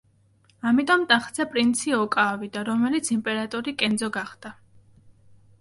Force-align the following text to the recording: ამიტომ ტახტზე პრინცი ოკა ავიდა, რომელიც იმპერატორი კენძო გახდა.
ამიტომ 0.69 1.03
ტახტზე 1.11 1.45
პრინცი 1.51 1.93
ოკა 1.99 2.25
ავიდა, 2.31 2.65
რომელიც 2.71 3.13
იმპერატორი 3.17 3.77
კენძო 3.83 4.11
გახდა. 4.17 4.57